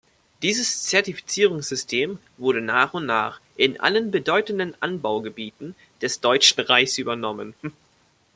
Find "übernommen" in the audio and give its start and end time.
6.97-7.53